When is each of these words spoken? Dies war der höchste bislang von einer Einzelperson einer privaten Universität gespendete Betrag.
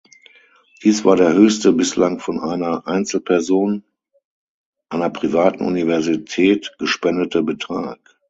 Dies 0.81 1.05
war 1.05 1.15
der 1.15 1.33
höchste 1.33 1.73
bislang 1.73 2.19
von 2.19 2.39
einer 2.39 2.87
Einzelperson 2.87 3.83
einer 4.89 5.11
privaten 5.11 5.63
Universität 5.63 6.73
gespendete 6.79 7.43
Betrag. 7.43 7.99